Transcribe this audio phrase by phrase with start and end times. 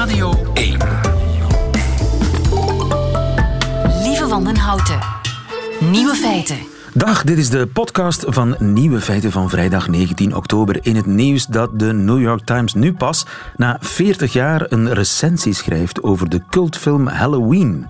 [0.00, 0.76] Radio 1.
[4.02, 5.00] Lieve Wandenhouten.
[5.80, 6.58] Nieuwe feiten.
[6.94, 10.78] Dag, dit is de podcast van Nieuwe Feiten van vrijdag 19 oktober.
[10.82, 15.52] In het nieuws dat de New York Times nu pas na 40 jaar een recensie
[15.52, 17.86] schrijft over de cultfilm Halloween.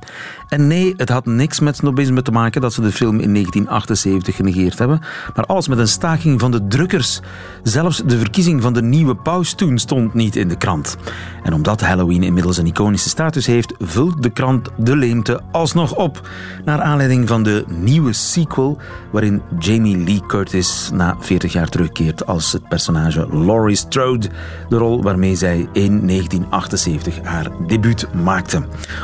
[0.48, 4.36] En nee, het had niks met snobisme te maken dat ze de film in 1978
[4.36, 5.00] genegeerd hebben,
[5.34, 7.20] maar alles met een staking van de drukkers.
[7.62, 10.96] Zelfs de verkiezing van de nieuwe paus toen stond niet in de krant.
[11.42, 16.28] En omdat Halloween inmiddels een iconische status heeft, vult de krant de leemte alsnog op.
[16.64, 18.78] Naar aanleiding van de nieuwe sequel,
[19.10, 24.28] waarin Jamie Lee Curtis na 40 jaar terugkeert als het personage Laurie Strode,
[24.68, 28.62] de rol waarmee zij in 1978 haar debuut maakte.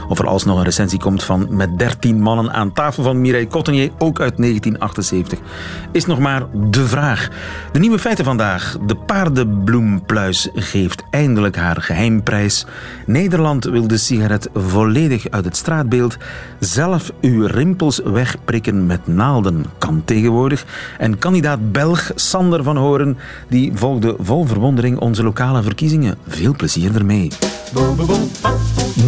[0.08, 3.90] Of er alsnog een recensie komt van met 13 mannen aan tafel van Mireille Cottenier,
[3.98, 5.38] ook uit 1978,
[5.92, 7.28] is nog maar de vraag.
[7.72, 8.76] De nieuwe feiten vandaag.
[8.86, 12.66] De paardenbloempluis geeft eindelijk haar geheimprijs.
[13.06, 16.16] Nederland wil de sigaret volledig uit het straatbeeld.
[16.58, 20.64] Zelf uw rimpels wegprikken met naalden kan tegenwoordig.
[20.98, 23.16] En kandidaat Belg Sander van Horen
[23.48, 26.18] die volgde vol verwondering onze lokale verkiezingen.
[26.26, 27.30] Veel plezier ermee.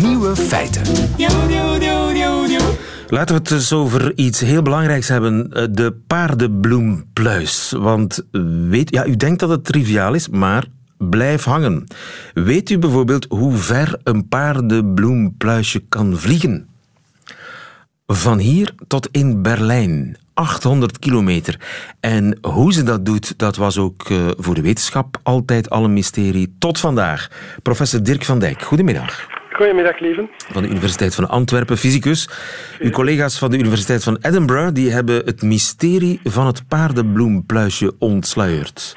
[0.02, 0.82] Nieuwe feiten.
[3.08, 5.52] Laten we het eens over iets heel belangrijks hebben.
[5.52, 7.74] eh, De paardenbloempluis.
[7.76, 8.22] Want
[8.68, 10.64] weet, ja, u denkt dat het triviaal is, maar
[10.98, 11.84] blijf hangen.
[12.34, 16.66] Weet u bijvoorbeeld hoe ver een paardenbloempluisje kan vliegen?
[18.06, 20.16] Van hier tot in Berlijn.
[20.38, 21.56] 800 kilometer.
[22.00, 25.92] En hoe ze dat doet, dat was ook eh, voor de wetenschap altijd al een
[25.92, 26.54] mysterie.
[26.58, 27.28] Tot vandaag.
[27.62, 30.30] Professor Dirk van Dijk, goedemiddag Goedemiddag, lieven.
[30.52, 32.28] van de Universiteit van Antwerpen, fysicus.
[32.78, 38.96] Uw collega's van de Universiteit van Edinburgh die hebben het mysterie van het paardenbloempluisje ontsluierd.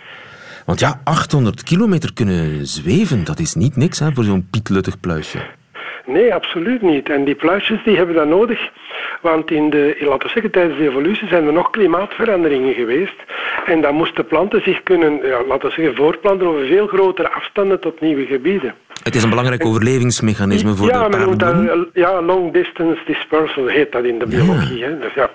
[0.65, 5.39] Want ja, 800 kilometer kunnen zweven, dat is niet niks hè, voor zo'n pietluttig pluisje.
[6.05, 7.09] Nee, absoluut niet.
[7.09, 8.59] En die pluisjes die hebben dat nodig.
[9.21, 13.15] Want in de, laten we zeggen, tijdens de evolutie zijn er nog klimaatveranderingen geweest.
[13.65, 17.79] En dan moesten planten zich kunnen, ja, laten we zeggen, voortplanten over veel grotere afstanden
[17.79, 18.73] tot nieuwe gebieden.
[19.03, 21.67] Het is een belangrijk overlevingsmechanisme voor ja, de paardenbloem.
[21.67, 24.83] eh, ja, long distance dispersal heet dat in de biologie.
[24.83, 24.99] Hè?
[24.99, 25.29] Dus ja.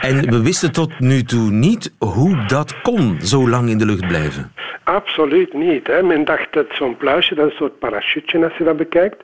[0.00, 4.08] En we wisten tot nu toe niet hoe dat kon, zo lang in de lucht
[4.08, 4.52] blijven.
[4.84, 5.86] Absoluut niet.
[5.86, 6.02] Hè.
[6.02, 9.16] Men dacht dat zo'n pluisje, dat is een soort parachutje als je dat bekijkt.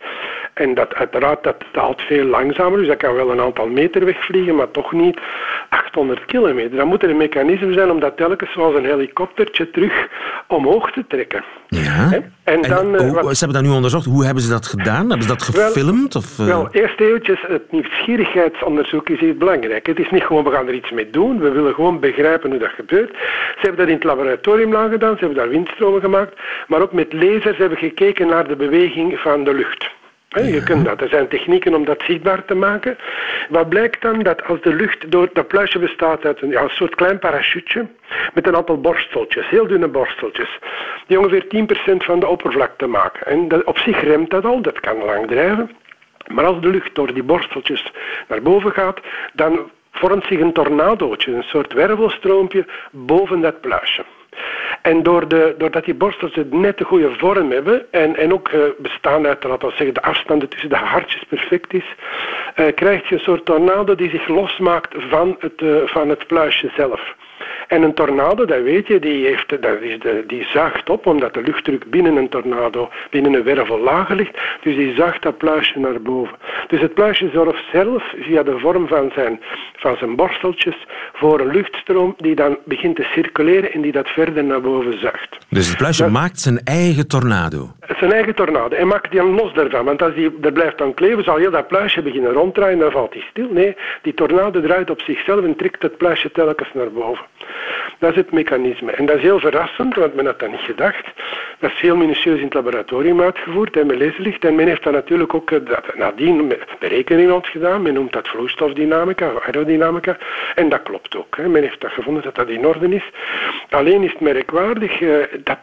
[0.57, 4.55] En dat uiteraard, dat daalt veel langzamer, dus dat kan wel een aantal meter wegvliegen,
[4.55, 5.19] maar toch niet
[5.69, 6.77] 800 kilometer.
[6.77, 10.09] Dan moet er een mechanisme zijn om dat telkens zoals een helikoptertje terug
[10.47, 11.45] omhoog te trekken.
[11.69, 12.21] Ja.
[12.45, 14.05] En dan, eh, hoe- wat- ze hebben dat nu onderzocht.
[14.05, 15.09] Hoe hebben ze dat gedaan?
[15.09, 16.15] Hebben ze dat Wel- gefilmd?
[16.17, 19.87] Of, eh, Wel, eerst eventjes, het nieuwsgierigheidsonderzoek is hier belangrijk.
[19.87, 21.39] Het is niet gewoon, we gaan er iets mee doen.
[21.41, 23.11] We willen gewoon begrijpen hoe dat gebeurt.
[23.11, 25.13] Ze hebben dat in het laboratorium lang gedaan.
[25.13, 26.41] Ze hebben daar windstromen gemaakt.
[26.67, 29.95] Maar ook met lasers hebben gekeken naar de beweging van de lucht.
[30.45, 31.01] Je kunt dat.
[31.01, 32.99] Er zijn technieken om dat zichtbaar te maken.
[33.49, 34.23] Wat blijkt dan?
[34.23, 35.29] Dat als de lucht door...
[35.33, 37.87] Dat pluisje bestaat uit een, ja, een soort klein parachutje
[38.35, 40.59] met een aantal borsteltjes, heel dunne borsteltjes,
[41.07, 43.27] die ongeveer 10% van de oppervlakte maken.
[43.27, 45.71] En dat, op zich remt dat al, dat kan lang drijven.
[46.33, 47.93] Maar als de lucht door die borsteltjes
[48.29, 49.01] naar boven gaat,
[49.33, 54.05] dan vormt zich een tornadootje, een soort wervelstroompje boven dat pluisje.
[54.87, 58.61] En door de, doordat die borsteltjes net de goede vorm hebben en, en ook eh,
[58.79, 61.95] bestaan uit, laten zeggen, de afstanden tussen de hartjes perfect is,
[62.55, 66.71] eh, krijg je een soort tornado die zich losmaakt van het, eh, van het pluisje
[66.77, 67.15] zelf.
[67.67, 71.35] En een tornado, dat weet je, die, heeft, dat is de, die zuigt op, omdat
[71.35, 74.39] de luchtdruk binnen een tornado, binnen een wervel lager ligt.
[74.63, 76.37] Dus die zuigt dat pluisje naar boven.
[76.69, 79.41] Dus het pluisje zorgt zelf, via de vorm van zijn,
[79.77, 84.45] van zijn borsteltjes, voor een luchtstroom die dan begint te circuleren en die dat verder
[84.45, 85.37] naar boven zuigt.
[85.49, 87.71] Dus het pluisje maakt zijn eigen tornado.
[88.01, 88.77] Een eigen tornado.
[88.77, 89.85] En maakt die dan los daarvan.
[89.85, 93.13] Want als die er blijft aan kleven, zal heel dat pluisje beginnen ronddraaien, dan valt
[93.13, 93.49] hij stil.
[93.51, 97.25] Nee, die tornado draait op zichzelf en trekt het pluisje telkens naar boven.
[97.99, 98.93] Dat is het mechanisme.
[98.93, 101.07] En dat is heel verrassend, want men had dat niet gedacht.
[101.59, 104.45] Dat is heel minutieus in het laboratorium uitgevoerd, en met laserlicht.
[104.45, 107.83] En men heeft dat natuurlijk ook eh, dat, nadien berekeningen gedaan.
[107.83, 110.17] Men noemt dat vloeistofdynamica, of aerodynamica.
[110.55, 111.37] En dat klopt ook.
[111.37, 111.49] Hè.
[111.49, 113.11] Men heeft dat gevonden dat dat in orde is.
[113.71, 115.59] Alleen is het merkwaardig eh, dat...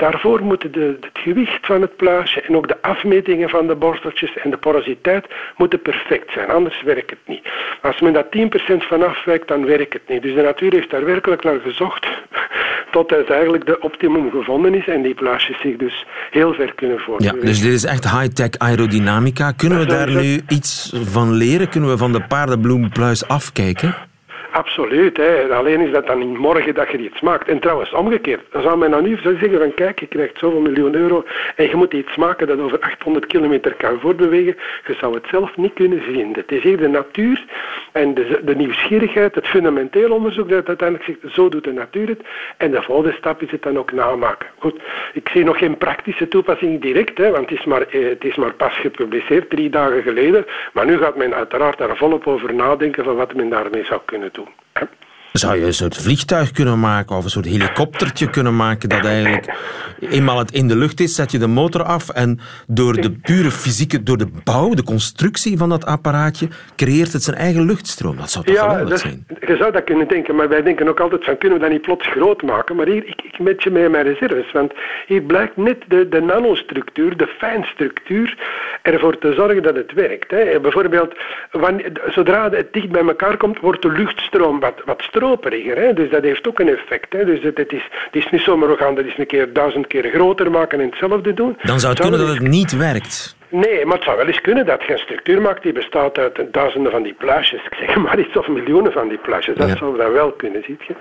[0.00, 4.36] Daarvoor moeten de, het gewicht van het pluisje en ook de afmetingen van de borsteltjes
[4.36, 5.26] en de porositeit
[5.56, 7.48] moeten perfect zijn, anders werkt het niet.
[7.82, 8.28] Als men daar 10%
[8.76, 10.22] van afwijkt, dan werkt het niet.
[10.22, 12.06] Dus de natuur heeft daar werkelijk naar gezocht
[12.90, 17.02] tot uiteindelijk de optimum gevonden is en die pluisjes zich dus heel ver kunnen Ja,
[17.02, 17.46] voortbewegen.
[17.46, 19.52] dus dit is echt high-tech aerodynamica.
[19.52, 20.22] Kunnen we daar het.
[20.22, 21.68] nu iets van leren?
[21.68, 23.94] Kunnen we van de paardenbloempluis afkijken?
[24.50, 25.16] Absoluut.
[25.16, 25.54] Hè.
[25.54, 27.48] Alleen is dat dan niet morgen dat je iets maakt.
[27.48, 28.40] En trouwens, omgekeerd.
[28.50, 31.24] Dan zou men nou nu zeggen van kijk, je krijgt zoveel miljoen euro
[31.56, 34.56] en je moet iets maken dat over 800 kilometer kan voortbewegen.
[34.86, 36.32] Je zou het zelf niet kunnen zien.
[36.32, 37.44] Het is hier de natuur
[37.92, 42.20] en de, de nieuwsgierigheid, het fundamenteel onderzoek dat uiteindelijk zegt, zo doet de natuur het.
[42.56, 44.48] En de volgende stap is het dan ook namaken.
[44.58, 44.80] Goed,
[45.12, 48.36] ik zie nog geen praktische toepassing direct, hè, want het is, maar, eh, het is
[48.36, 50.46] maar pas gepubliceerd, drie dagen geleden.
[50.72, 54.28] Maar nu gaat men uiteraard daar volop over nadenken van wat men daarmee zou kunnen
[54.32, 54.39] doen.
[54.44, 54.88] toe.
[55.32, 59.54] Zou je een soort vliegtuig kunnen maken of een soort helikoptertje kunnen maken dat eigenlijk
[60.00, 63.50] eenmaal het in de lucht is, zet je de motor af en door de pure
[63.50, 68.16] fysieke, door de bouw, de constructie van dat apparaatje, creëert het zijn eigen luchtstroom.
[68.16, 69.26] Dat zou toch ja, geweldig dat, zijn?
[69.40, 71.82] Je zou dat kunnen denken, maar wij denken ook altijd van kunnen we dat niet
[71.82, 72.76] plots groot maken?
[72.76, 74.72] Maar hier, ik, ik met je mee mijn reserves, want
[75.06, 78.38] hier blijkt net de, de nanostructuur, de fijnstructuur,
[78.82, 80.30] ervoor te zorgen dat het werkt.
[80.30, 80.60] Hè.
[80.60, 81.14] Bijvoorbeeld,
[81.50, 85.76] wanneer, zodra het dicht bij elkaar komt, wordt de luchtstroom wat, wat stroperiger.
[85.76, 85.92] Hè?
[85.94, 87.12] Dus dat heeft ook een effect.
[87.12, 87.24] Hè?
[87.24, 89.86] Dus het, het, is, het is niet zomaar we gaan dat eens een keer duizend
[89.86, 91.56] keer groter maken en hetzelfde doen.
[91.62, 93.38] Dan zou het kunnen dat het niet werkt.
[93.50, 96.52] Nee, maar het zou wel eens kunnen dat je een structuur maakt die bestaat uit
[96.52, 97.60] duizenden van die pluisjes.
[97.64, 99.56] Ik zeg maar iets of miljoenen van die pluisjes.
[99.56, 99.76] Dat Ja.
[99.76, 100.94] zou dat wel kunnen, ziet je.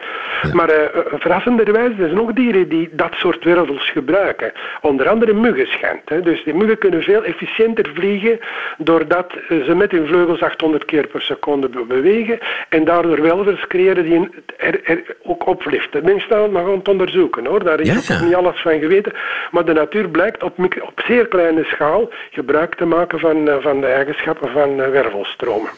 [0.53, 0.75] Maar uh,
[1.19, 4.51] verrassenderwijs, er zijn nog dieren die dat soort wervels gebruiken.
[4.81, 6.09] Onder andere muggen schijnt.
[6.09, 6.21] Hè.
[6.21, 8.39] Dus die muggen kunnen veel efficiënter vliegen
[8.77, 13.67] doordat eh, ze met hun vleugels 800 keer per seconde be- bewegen en daardoor welvers
[13.67, 16.03] creëren die een- er, er ook opliften.
[16.03, 17.63] Mensen staan maar gewoon het onderzoeken hoor.
[17.63, 19.13] Daar is Ja, ook niet alles van geweten.
[19.51, 23.81] Maar de natuur blijkt op, op zeer kleine schaal gebruik te maken van, eh, van
[23.81, 25.69] de eigenschappen van eh, wervelstromen.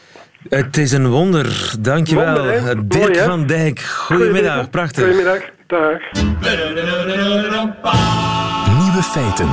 [0.50, 1.74] Het is een wonder.
[1.80, 2.36] Dankjewel.
[2.36, 2.88] Wonder?
[2.88, 3.80] Dirk Mooi, van Dijk.
[3.80, 4.69] Goedemiddag.
[4.69, 5.04] Prachtig.
[5.04, 5.42] Goedemiddag.
[5.68, 6.00] Dag.
[8.80, 9.50] Nieuwe feiten.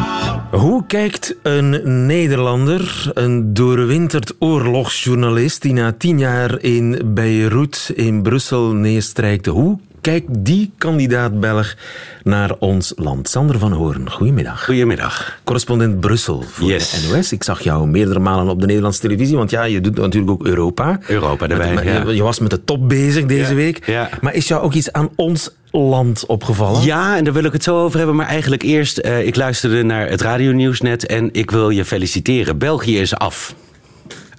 [0.50, 8.72] Hoe kijkt een Nederlander, een doorwinterd oorlogsjournalist die na tien jaar in Beirut in Brussel
[8.72, 11.74] neerstrijkte, hoe kijkt die kandidaat Belg
[12.22, 13.28] naar ons land?
[13.28, 14.64] Sander van Hoorn, goedemiddag.
[14.64, 15.38] Goedemiddag.
[15.44, 16.90] Correspondent Brussel voor Yes.
[16.90, 17.32] de NOS.
[17.32, 20.46] Ik zag jou meerdere malen op de Nederlandse televisie, want ja, je doet natuurlijk ook
[20.46, 20.98] Europa.
[21.06, 22.10] Europa erbij, Met- ja.
[22.10, 23.86] je, was met de top bezig deze Ja, week.
[23.86, 24.08] ja.
[24.20, 26.82] Maar is jou ook iets aan ons land opgevallen?
[26.82, 28.16] Ja, en daar wil ik het zo over hebben.
[28.16, 32.58] Maar eigenlijk eerst, eh, ik luisterde naar het radionieuws net en ik wil je feliciteren.
[32.58, 33.54] België is af.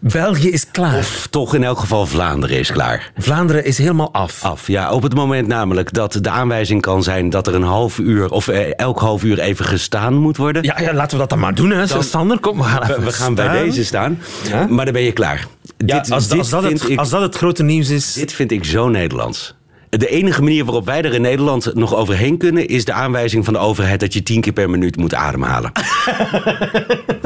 [0.01, 0.97] België is klaar.
[0.97, 3.11] Of toch in elk geval Vlaanderen is klaar.
[3.17, 4.43] Vlaanderen is helemaal af.
[4.43, 4.91] Af, ja.
[4.91, 8.47] Op het moment namelijk dat de aanwijzing kan zijn dat er een half uur of
[8.47, 10.63] eh, elk half uur even gestaan moet worden.
[10.63, 11.87] Ja, ja, laten we dat dan maar doen, hè.
[11.87, 14.19] Sander, kom, we gaan, We, even we gaan bij deze staan.
[14.49, 14.67] Ja?
[14.69, 15.47] Maar dan ben je klaar.
[15.77, 18.13] Ja, dit, als, dit als, dat het, ik, als dat het grote nieuws is...
[18.13, 19.57] dit vind ik zo Nederlands.
[19.89, 22.67] De enige manier waarop wij er in Nederland nog overheen kunnen...
[22.67, 25.71] is de aanwijzing van de overheid dat je tien keer per minuut moet ademhalen.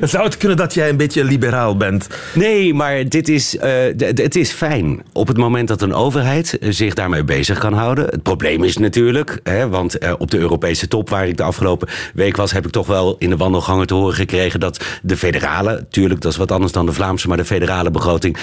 [0.12, 2.06] Zou het kunnen dat jij een beetje liberaal bent?
[2.34, 6.70] Nee, maar dit is, eh, het is fijn op het moment dat een overheid eh,
[6.70, 8.04] zich daarmee bezig kan houden.
[8.04, 11.88] Het probleem is natuurlijk, hè, want eh, op de Europese top waar ik de afgelopen
[12.14, 15.86] week was, heb ik toch wel in de wandelgangen te horen gekregen dat de federale,
[15.90, 18.36] tuurlijk dat is wat anders dan de Vlaamse, maar de federale begroting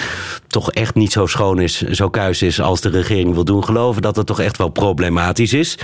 [0.46, 4.02] toch echt niet zo schoon is, zo kuis is als de regering wil doen geloven,
[4.02, 5.78] dat het toch echt wel problematisch is.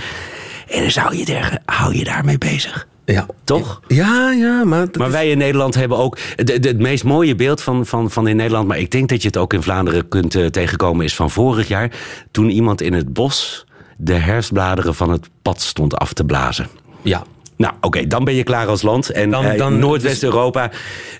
[0.67, 2.87] En dan zou je zeggen, hou je daarmee bezig.
[3.13, 3.25] Ja.
[3.43, 3.81] Toch?
[3.87, 4.87] Ja, ja, maar...
[4.97, 6.17] Maar is- wij in Nederland hebben ook.
[6.35, 8.67] de- de- Het meest mooie beeld van, van, van in Nederland.
[8.67, 11.05] Maar ik denk dat je het ook in Vlaanderen kunt eh, tegenkomen.
[11.05, 11.91] Is van vorig jaar.
[12.31, 13.65] Toen iemand in het bos.
[14.01, 16.67] de herfstbladeren van het pad stond af te blazen.
[17.01, 17.23] Ja.
[17.59, 19.09] Nou, oké, dan ben je klaar als land.
[19.09, 20.71] En Dan- eh, dan- dus- Noordwest-Europa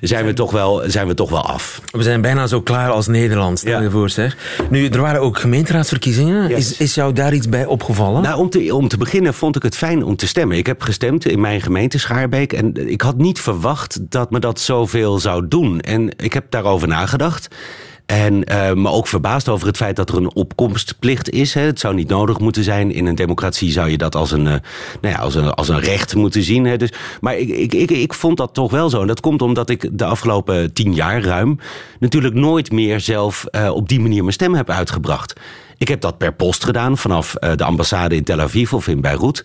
[0.02, 1.82] zijn, we toch wel, zijn we toch wel af.
[1.92, 3.82] We zijn bijna zo klaar als Nederland, stel Ja.
[3.82, 4.38] je voor, zeg.
[4.70, 6.48] Nu, er waren ook gemeenteraadsverkiezingen.
[6.50, 6.58] Yes.
[6.72, 8.22] Is, is jou daar iets bij opgevallen?
[8.22, 10.58] Nou, om te, om te beginnen vond ik het fijn om te stemmen.
[10.58, 12.54] Ik heb gestemd in mijn gemeente Schaarbeek.
[12.54, 15.80] En ik had niet verwacht dat me dat zoveel zou doen.
[15.80, 17.48] En ik heb daarover nagedacht.
[18.10, 21.54] En eh, me ook verbaasd over het feit dat er een opkomstplicht is.
[21.54, 21.62] Hè.
[21.62, 22.92] Het zou niet nodig moeten zijn.
[22.92, 24.54] In een democratie zou je dat als een, eh,
[25.02, 26.66] nou ja, als een, als een recht moeten zien.
[26.66, 26.78] Hè.
[26.78, 29.02] Dus, maar ik, ik, ik, ik vond dat toch wel zo.
[29.02, 31.60] En dat komt omdat ik de afgelopen tien jaar ruim...
[32.00, 35.34] natuurlijk nooit meer zelf eh, op die manier mijn stem heb uitgebracht.
[35.78, 39.44] Ik heb dat per post gedaan vanaf de ambassade in Tel Aviv of in Beirut.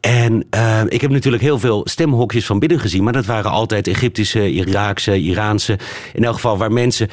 [0.00, 3.86] En eh, ik heb natuurlijk heel veel stemhokjes van binnen gezien, maar dat waren altijd
[3.86, 5.78] Egyptische, Iraakse, Iraanse.
[6.12, 7.08] In elk geval waar mensen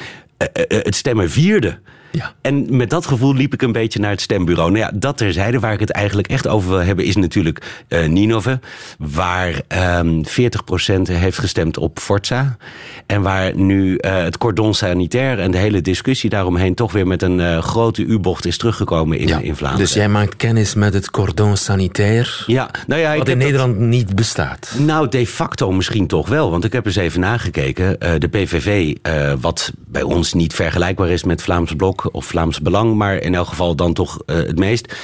[0.68, 1.82] het stemmen vierden.
[2.16, 2.32] Ja.
[2.40, 4.70] En met dat gevoel liep ik een beetje naar het stembureau.
[4.70, 5.58] Nou ja, dat terzijde.
[5.60, 8.60] Waar ik het eigenlijk echt over wil hebben is natuurlijk eh Ninove.
[8.98, 12.56] Waar ehm 40% heeft gestemd op Forza.
[13.06, 16.74] En waar nu eh, het cordon sanitair en de hele discussie daaromheen...
[16.74, 19.84] toch weer met een eh, grote U-bocht is teruggekomen in, in Vlaanderen.
[19.86, 23.78] Dus jij maakt kennis met het cordon sanitair, Ja, nou ja, wat in dat- Nederland
[23.78, 24.74] niet bestaat.
[24.78, 26.50] Nou, de facto misschien toch wel.
[26.50, 27.96] Want ik heb eens even nagekeken.
[28.20, 28.94] De PVV,
[29.40, 32.05] wat bij ons niet vergelijkbaar is met Vlaams Blok...
[32.10, 34.94] Of Vlaams Belang, maar in elk geval dan toch het meest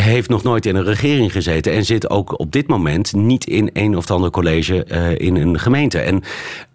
[0.00, 3.70] heeft nog nooit in een regering gezeten en zit ook op dit moment niet in
[3.72, 5.98] een of ander college uh, in een gemeente.
[5.98, 6.22] En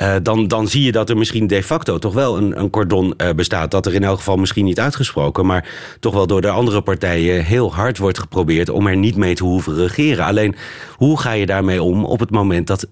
[0.01, 3.13] uh, dan, dan zie je dat er misschien de facto toch wel een, een cordon
[3.35, 3.71] bestaat.
[3.71, 5.67] Dat er in elk geval misschien niet uitgesproken, maar
[5.99, 9.43] toch wel door de andere partijen heel hard wordt geprobeerd om er niet mee te
[9.43, 10.25] hoeven regeren.
[10.25, 10.55] Alleen
[10.95, 12.91] hoe ga je daarmee om op het moment dat 40%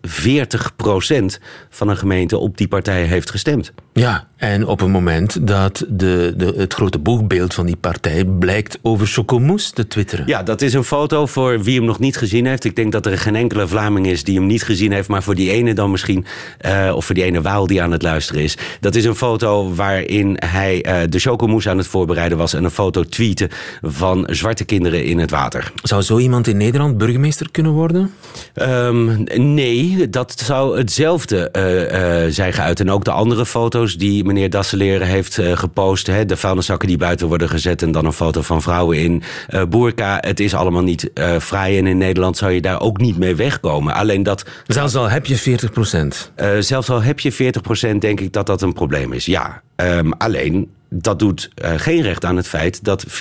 [1.69, 3.73] van een gemeente op die partij heeft gestemd?
[3.93, 8.79] Ja, en op het moment dat de, de, het grote boegbeeld van die partij blijkt
[8.81, 10.27] over Chocomous te twitteren.
[10.27, 12.63] Ja, dat is een foto voor wie hem nog niet gezien heeft.
[12.63, 15.35] Ik denk dat er geen enkele Vlaming is die hem niet gezien heeft, maar voor
[15.35, 16.25] die ene dan misschien,
[16.65, 18.57] uh, of voor die ene Waal die aan het luisteren is.
[18.79, 22.71] Dat is een foto waarin hij uh, de Chocomous aan het voorbereiden was en een
[22.71, 23.49] foto tweeten
[23.81, 25.71] van zwarte kinderen in het water.
[25.83, 28.11] Zou zo iemand in Nederland burgemeester kunnen worden?
[28.55, 32.79] Um, nee, dat zou hetzelfde uh, zijn geuit.
[32.79, 36.07] En ook de andere foto's die meneer Dasseleren heeft uh, gepost.
[36.07, 39.63] Hè, de vuilniszakken die buiten worden gezet en dan een foto van vrouwen in uh,
[39.63, 40.17] boerka.
[40.21, 43.35] Het is allemaal niet uh, vrij en in Nederland zou je daar ook niet mee
[43.35, 43.93] wegkomen.
[43.93, 44.45] Alleen dat...
[44.65, 46.31] Zelfs al heb je 40 procent.
[46.59, 49.61] zelfs al heb je 40 procent denk ik dat dat een probleem is, ja.
[49.75, 53.11] Um, alleen dat doet uh, geen recht aan het feit dat 40%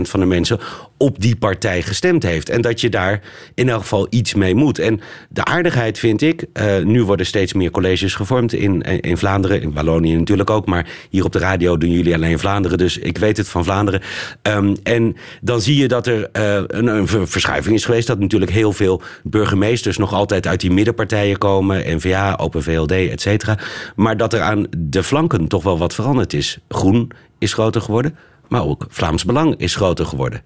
[0.00, 0.58] van de mensen
[0.96, 2.48] op die partij gestemd heeft.
[2.48, 3.20] En dat je daar
[3.54, 4.78] in elk geval iets mee moet.
[4.78, 9.62] En de aardigheid vind ik, uh, nu worden steeds meer colleges gevormd in, in Vlaanderen,
[9.62, 13.18] in Wallonië natuurlijk ook, maar hier op de radio doen jullie alleen Vlaanderen, dus ik
[13.18, 14.00] weet het van Vlaanderen.
[14.42, 18.72] Um, en dan zie je dat er een, een, verschuiving is geweest, dat natuurlijk heel
[18.72, 23.58] veel burgemeesters nog altijd uit die middenpartijen komen, NVA, Open VLD, et cetera.
[23.96, 26.58] Maar dat er aan de flanken toch wel wat veranderd is.
[26.68, 26.99] Groen
[27.40, 28.16] is groter geworden.
[28.50, 30.42] Maar ook Vlaams Belang is groter geworden.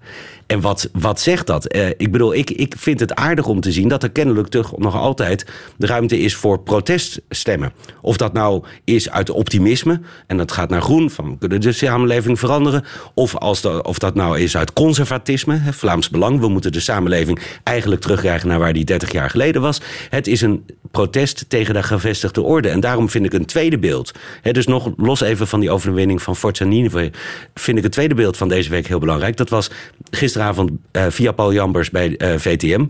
[0.47, 1.75] En wat, wat zegt dat?
[1.75, 4.77] Uh, ik bedoel, ik, ik vind het aardig om te zien dat er kennelijk toch
[4.77, 5.45] nog altijd
[5.77, 7.73] de ruimte is voor proteststemmen.
[8.01, 11.71] Of dat nou is uit optimisme en dat gaat naar groen, van we kunnen de
[11.71, 12.83] samenleving veranderen.
[13.13, 17.39] Of als dat, of dat nou is uit conservatisme, Vlaams Belang, we moeten de samenleving
[17.63, 19.81] eigenlijk terugkrijgen naar waar die 30 jaar geleden was.
[20.09, 22.69] Het is een protest tegen de gevestigde orde.
[22.69, 24.11] En daarom vind ik een tweede beeld.
[24.41, 27.11] Dus nog los even van die overwinning van Forza Nineveh,
[27.53, 29.37] vind ik het tweede beeld van deze week heel belangrijk.
[29.37, 29.71] Dat was
[30.09, 32.85] gisteravond uh, via Paul Jambers bij uh, VTM.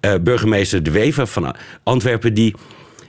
[0.00, 2.54] Uh, burgemeester De Wever van Antwerpen, die.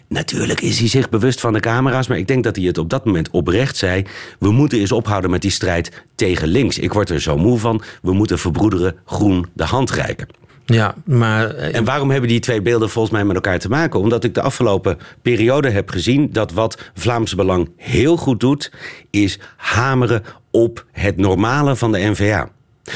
[0.09, 2.89] Natuurlijk is hij zich bewust van de camera's, maar ik denk dat hij het op
[2.89, 4.03] dat moment oprecht zei.
[4.39, 6.77] We moeten eens ophouden met die strijd tegen links.
[6.77, 7.81] Ik word er zo moe van.
[8.01, 10.27] We moeten verbroederen groen de hand reiken.
[10.73, 11.55] Ja, maar...
[11.55, 13.99] En waarom hebben die twee beelden volgens mij met elkaar te maken?
[13.99, 18.71] Omdat ik de afgelopen periode heb gezien dat wat Vlaams Belang heel goed doet,
[19.09, 22.49] is hameren op het normale van de NVA.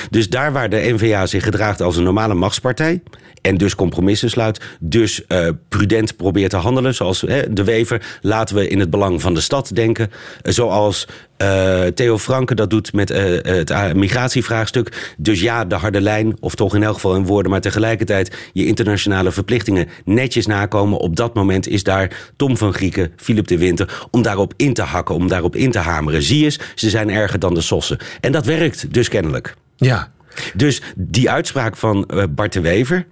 [0.09, 3.01] Dus daar waar de NVA zich gedraagt als een normale machtspartij.
[3.41, 4.61] En dus compromissen sluit.
[4.79, 6.93] Dus uh, prudent probeert te handelen.
[6.95, 8.19] Zoals hè, de Wever.
[8.21, 10.11] Laten we in het belang van de stad denken.
[10.41, 11.07] zoals
[11.37, 15.13] uh, Theo Franke dat doet met het migratievraagstuk.
[15.17, 16.37] Dus ja, de harde lijn.
[16.39, 17.51] Of toch in elk geval in woorden.
[17.51, 20.97] Maar tegelijkertijd je internationale verplichtingen netjes nakomen.
[20.97, 24.07] Op dat moment is daar Tom van Grieken, Philip de Winter.
[24.11, 25.15] Om daarop in te hakken.
[25.15, 26.23] Om daarop in te hameren.
[26.23, 27.97] Zie eens, ze zijn erger dan de sossen.
[28.19, 29.55] En dat werkt dus kennelijk.
[29.87, 30.11] Ja.
[30.53, 33.05] Dus die uitspraak van uh, Bart de Wever,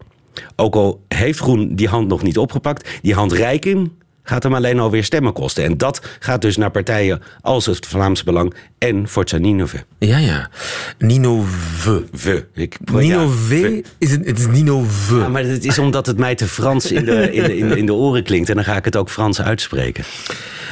[0.55, 3.91] ook al heeft Groen die hand nog niet opgepakt, die handreiking
[4.23, 5.63] gaat hem alleen alweer stemmen kosten.
[5.63, 9.83] En dat gaat dus naar partijen als het Vlaams Belang en Forza Ninove.
[9.97, 10.49] Ja, ja.
[10.97, 12.05] Ninove.
[12.13, 12.41] V.
[12.53, 15.15] Ik, Ninove ja, is het, het is Ninove.
[15.15, 17.77] Ja, maar het is omdat het mij te Frans in de, in de, in de,
[17.77, 18.49] in de oren klinkt.
[18.49, 20.03] En dan ga ik het ook Frans uitspreken.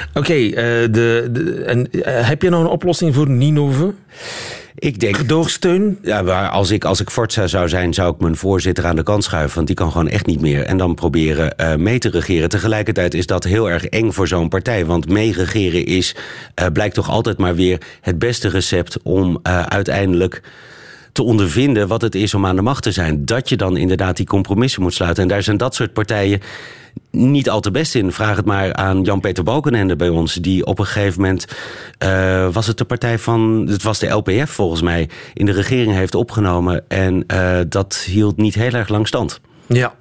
[0.10, 3.94] Oké, okay, uh, de, de, en, uh, heb je nog een oplossing voor Ninove?
[4.80, 5.18] Ik denk.
[5.18, 5.98] Gedoogsteun?
[6.02, 9.24] Ja, als ik, als ik Forza zou zijn, zou ik mijn voorzitter aan de kant
[9.24, 9.56] schuiven.
[9.56, 10.64] Want die kan gewoon echt niet meer.
[10.64, 12.50] En dan proberen uh, mee te regeren.
[12.50, 14.86] Tegelijkertijd is dat heel erg eng voor zo'n partij.
[14.86, 16.16] Want meeregeren is,
[16.62, 20.42] uh, blijkt toch altijd maar weer het beste recept om uh, uiteindelijk
[21.12, 23.26] te ondervinden wat het is om aan de macht te zijn.
[23.26, 25.24] Dat je dan inderdaad die compromissen moet sluiten.
[25.24, 26.42] En daar zijn dat soort partijen
[27.12, 28.12] niet al te best in.
[28.12, 30.34] Vraag het maar aan Jan-Peter Balkenende bij ons.
[30.34, 31.48] Die op een gegeven moment,
[32.04, 35.94] uh, was het de partij van, het was de LPF volgens mij, in de regering
[35.94, 36.84] heeft opgenomen.
[36.88, 39.40] En uh, dat hield niet heel erg lang stand.
[39.66, 39.96] Ja.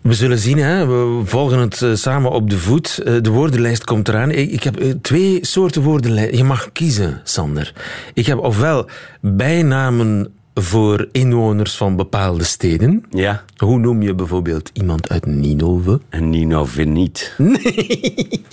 [0.00, 0.86] We zullen zien, hè?
[0.86, 3.00] we volgen het uh, samen op de voet.
[3.04, 4.30] De woordenlijst komt eraan.
[4.30, 6.36] Ik, heb twee soorten woordenlijsten.
[6.36, 7.72] Je mag kiezen, Sander.
[8.14, 8.86] Ik heb ofwel
[9.20, 13.04] bijnamen voor inwoners van bepaalde steden.
[13.10, 13.44] Ja.
[13.56, 16.00] Hoe noem je bijvoorbeeld iemand uit Ninove?
[16.10, 17.34] Een Ninoveniet.
[17.38, 18.44] Nee.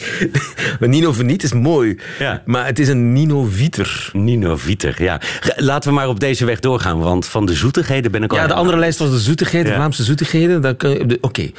[0.80, 2.00] Een Ninoveniet is mooi.
[2.20, 2.42] Ja.
[2.46, 4.10] Maar het is een Ninovieter.
[4.14, 5.22] Ninovieter, ja.
[5.56, 8.38] Laten we maar op deze weg doorgaan, want van de zoetigheden ben ik al...
[8.38, 9.72] Ja, de andere lijst was de zoetigheden, ja.
[9.72, 10.70] de Vlaamse zoetigheden.
[10.70, 11.18] Oké.
[11.22, 11.54] Okay.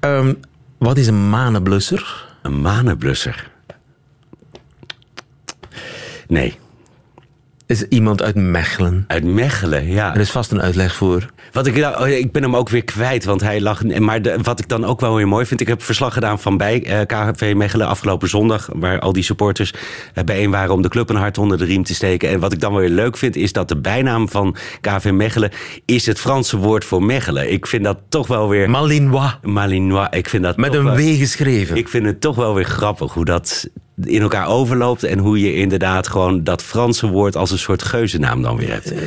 [0.00, 0.36] Um,
[0.78, 2.26] wat is een manenblusser?
[2.42, 3.50] Een manenblusser?
[6.28, 6.58] Nee.
[7.68, 9.04] Is iemand uit Mechelen.
[9.06, 10.14] Uit Mechelen, ja.
[10.14, 11.30] Er is vast een uitleg voor.
[11.52, 13.82] Wat ik, nou, oh, ik ben hem ook weer kwijt, want hij lag.
[13.84, 16.56] Maar de, wat ik dan ook wel weer mooi vind, ik heb verslag gedaan van
[16.56, 21.08] bij KV Mechelen afgelopen zondag, waar al die supporters uh, bijeen waren om de club
[21.08, 22.28] een hart onder de riem te steken.
[22.28, 25.50] En wat ik dan weer leuk vind, is dat de bijnaam van KV Mechelen
[25.84, 27.52] is het Franse woord voor Mechelen.
[27.52, 28.70] Ik vind dat toch wel weer.
[28.70, 29.38] Malinois.
[29.42, 30.08] Malinois.
[30.10, 31.76] Ik vind dat met een W geschreven.
[31.76, 33.68] Ik vind het toch wel weer grappig hoe dat
[34.04, 38.42] in elkaar overloopt en hoe je inderdaad gewoon dat Franse woord als een soort geuzennaam
[38.42, 38.92] dan weer hebt.
[38.92, 38.98] Uh,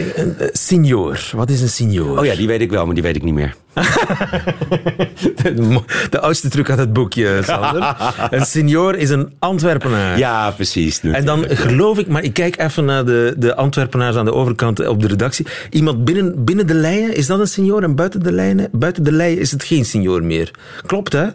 [0.51, 2.19] signor, wat is een signor?
[2.19, 3.55] Oh ja, die weet ik wel, maar die weet ik niet meer.
[5.43, 5.79] de,
[6.09, 7.95] de, oudste truc uit het boekje, Sander.
[8.29, 10.17] een signor is een Antwerpenaar.
[10.17, 10.99] Ja, precies.
[10.99, 14.87] En dan geloof ik, maar ik kijk even naar de, de Antwerpenaars aan de overkant
[14.87, 15.47] op de redactie.
[15.69, 17.83] Iemand binnen, binnen de leien, is dat een signor?
[17.83, 20.51] En buiten de, lijnen, buiten de leien is het geen signor meer.
[20.85, 21.27] Klopt, hè?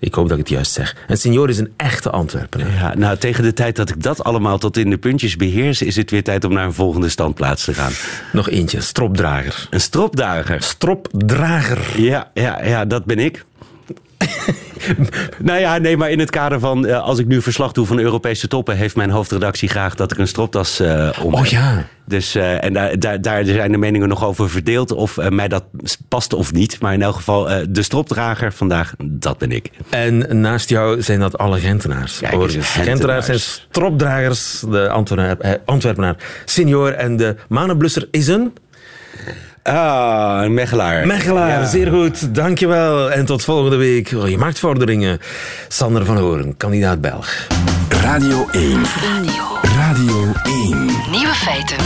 [0.00, 0.96] Ik hoop dat ik het juist zeg.
[1.06, 2.72] Een senior is een echte Antwerpenaar.
[2.72, 5.82] Ja, nou, tegen de tijd dat ik dat allemaal tot in de puntjes beheers...
[5.82, 7.92] is het weer tijd om naar een volgende standplaats te gaan.
[8.32, 9.66] Nog eentje, stropdrager.
[9.70, 10.62] Een stropdrager?
[10.62, 12.00] Stropdrager.
[12.00, 13.44] Ja, ja, ja dat ben ik.
[15.38, 17.98] nou ja, nee, maar in het kader van uh, als ik nu verslag doe van
[17.98, 21.34] Europese toppen, heeft mijn hoofdredactie graag dat ik een stropdas uh, om.
[21.34, 21.86] Oh ja.
[22.04, 25.64] Dus uh, en daar, daar, daar zijn de meningen nog over verdeeld of mij dat
[26.08, 26.80] past of niet.
[26.80, 29.70] Maar in elk geval, de stropdrager vandaag, dat ben ik.
[29.88, 32.18] En naast jou zijn dat alle Gentenaars.
[32.18, 32.68] Ja, Gentenaars.
[32.68, 38.52] Gentenaars zijn stropdragers, de Antwerpenaar, Antwerpenaar senior en de Manenblusser is een.
[39.68, 41.06] Ah, een Mechelaar.
[41.06, 41.66] Mechelaar, ja.
[41.66, 42.34] zeer goed.
[42.34, 43.12] Dankjewel.
[43.12, 44.12] En tot volgende week.
[44.16, 45.18] Oh, je maakt vorderingen.
[45.68, 47.46] Sander van Horen, kandidaat Belg.
[47.88, 48.70] Radio 1.
[48.72, 49.32] Radio.
[49.76, 50.86] Radio 1.
[51.10, 51.76] Nieuwe feiten.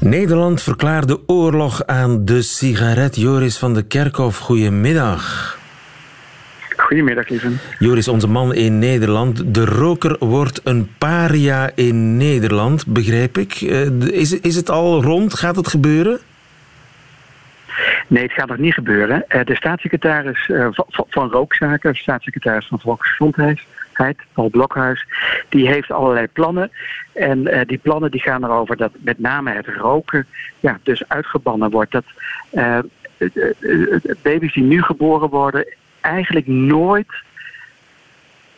[0.00, 3.16] Nederland verklaarde oorlog aan de sigaret.
[3.16, 5.57] Joris van de Kerkhof, goedemiddag.
[6.88, 7.48] Goedemiddag, lieve.
[7.78, 9.54] Joris, onze man in Nederland.
[9.54, 13.60] De roker wordt een paria in Nederland, begrijp ik.
[14.10, 15.34] Is, is het al rond?
[15.34, 16.18] Gaat het gebeuren?
[18.06, 19.24] Nee, het gaat nog niet gebeuren.
[19.28, 20.50] De staatssecretaris
[20.92, 23.60] van rookzaken, staatssecretaris van Volksgezondheid,
[24.32, 25.06] Paul Blokhuis,
[25.48, 26.70] die heeft allerlei plannen.
[27.12, 30.26] En die plannen die gaan erover dat met name het roken
[30.60, 31.92] ja, dus uitgebannen wordt.
[31.92, 32.04] Dat
[32.52, 32.78] uh,
[34.22, 35.66] baby's die nu geboren worden
[36.00, 37.12] eigenlijk nooit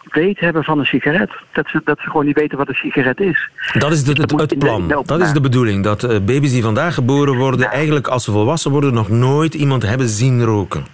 [0.05, 1.31] weet hebben van een sigaret.
[1.53, 3.49] Dat ze, dat ze gewoon niet weten wat een sigaret is.
[3.79, 4.89] Dat is de, het, het plan.
[4.89, 5.85] Dat is de bedoeling.
[5.85, 9.83] Dat uh, baby's die vandaag geboren worden, eigenlijk als ze volwassen worden, nog nooit iemand
[9.83, 10.85] hebben zien roken.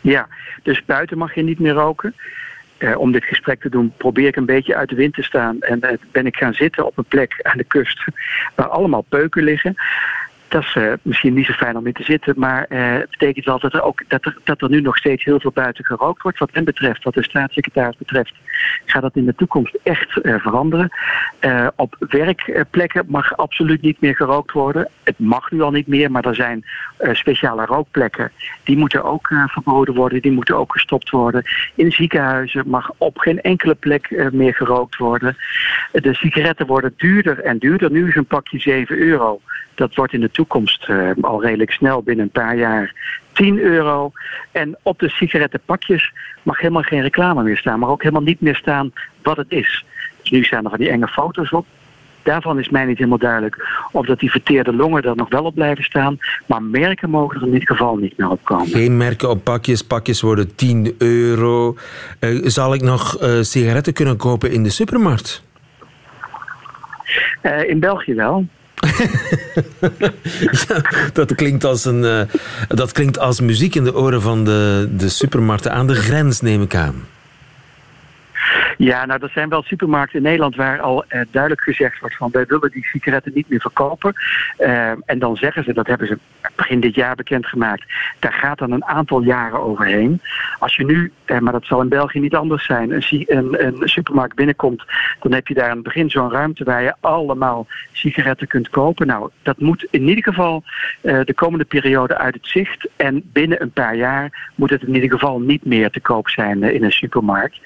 [0.00, 0.28] Ja,
[0.62, 2.14] dus buiten mag je niet meer roken.
[2.78, 5.60] Uh, om dit gesprek te doen, probeer ik een beetje uit de wind te staan.
[5.60, 8.04] En uh, ben ik gaan zitten op een plek aan de kust
[8.56, 9.74] waar allemaal peuken liggen.
[10.50, 13.44] Dat is uh, misschien niet zo fijn om in te zitten, maar uh, het betekent
[13.44, 16.22] wel dat er, ook, dat, er, dat er nu nog steeds heel veel buiten gerookt
[16.22, 16.38] wordt.
[16.38, 18.32] Wat hem betreft, wat de staatssecretaris betreft,
[18.84, 20.90] gaat dat in de toekomst echt uh, veranderen.
[21.76, 24.88] op werkplekken mag absoluut niet meer gerookt worden.
[25.02, 26.64] Het mag nu al niet meer, maar er zijn
[27.12, 28.32] speciale rookplekken.
[28.64, 31.42] Die moeten ook verboden worden, die moeten ook gestopt worden.
[31.74, 35.36] In ziekenhuizen mag op geen enkele plek meer gerookt worden.
[35.92, 37.90] De sigaretten worden duurder en duurder.
[37.90, 39.40] Nu is een pakje 7 euro.
[39.80, 42.94] Dat wordt in de toekomst uh, al redelijk snel, binnen een paar jaar,
[43.32, 44.12] 10 euro.
[44.52, 46.12] En op de sigarettenpakjes
[46.42, 47.78] mag helemaal geen reclame meer staan.
[47.78, 49.84] Maar ook helemaal niet meer staan wat het is.
[50.20, 51.66] Dus nu staan er van die enge foto's op.
[52.22, 55.54] Daarvan is mij niet helemaal duidelijk of dat die verteerde longen er nog wel op
[55.54, 56.18] blijven staan.
[56.46, 58.66] Maar merken mogen er in dit geval niet meer op komen.
[58.66, 59.82] Geen merken op pakjes.
[59.82, 61.76] Pakjes worden 10 euro.
[62.20, 65.42] Uh, zal ik nog uh, sigaretten kunnen kopen in de supermarkt?
[67.42, 68.46] Uh, in België wel.
[71.12, 72.20] dat, klinkt als een, uh,
[72.68, 76.62] dat klinkt als muziek in de oren van de, de supermarkten aan de grens, neem
[76.62, 76.94] ik aan.
[78.80, 82.30] Ja, nou, er zijn wel supermarkten in Nederland waar al uh, duidelijk gezegd wordt van
[82.30, 84.14] wij willen die sigaretten niet meer verkopen.
[84.58, 86.18] Uh, en dan zeggen ze, dat hebben ze
[86.54, 87.84] begin dit jaar bekendgemaakt,
[88.18, 90.20] daar gaat dan een aantal jaren overheen.
[90.58, 93.88] Als je nu, uh, maar dat zal in België niet anders zijn, een, een, een,
[93.88, 94.84] supermarkt binnenkomt,
[95.20, 99.06] dan heb je daar aan het begin zo'n ruimte waar je allemaal sigaretten kunt kopen.
[99.06, 100.64] Nou, dat moet in ieder geval
[101.00, 102.88] de komende periode uit het zicht.
[102.96, 106.62] En binnen een paar jaar moet het in ieder geval niet meer te koop zijn
[106.62, 107.58] in een supermarkt.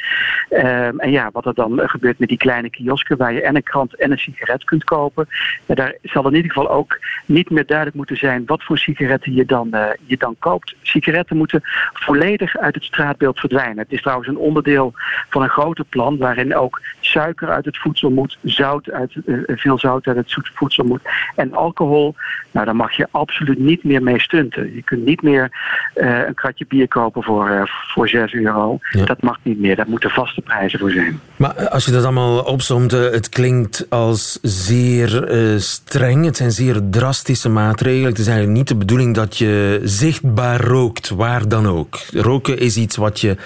[0.48, 3.62] Ehm, en ja, wat er dan gebeurt met die kleine kiosken waar je en een
[3.62, 5.28] krant en een sigaret kunt kopen.
[5.66, 9.44] daar zal in ieder geval ook niet meer duidelijk moeten zijn wat voor sigaretten je
[9.44, 9.74] dan,
[10.06, 10.74] je dan koopt.
[10.82, 11.60] Sigaretten moeten
[11.92, 13.78] volledig uit het straatbeeld verdwijnen.
[13.78, 14.92] Het is trouwens een onderdeel
[15.28, 19.12] van een groter plan waarin ook suiker uit het voedsel moet, zout uit,
[19.46, 21.02] veel zout uit het voedsel moet
[21.36, 22.14] en alcohol.
[22.50, 24.74] Nou, daar mag je absoluut niet meer mee stunten.
[24.74, 25.50] Je kunt niet meer
[25.94, 28.78] een kratje bier kopen voor, voor 6 euro.
[29.04, 29.76] Dat mag niet meer.
[29.76, 31.20] Daar moeten vaste prijzen voor zijn.
[31.36, 36.24] Maar eh, als je dat allemaal opzomt, eh, het klinkt als zeer uh, streng.
[36.24, 38.08] Het zijn zeer drastische maatregelen.
[38.08, 41.98] Het is eigenlijk niet de bedoeling dat je zichtbaar rookt, waar dan ook.
[42.12, 43.36] Roken is iets wat je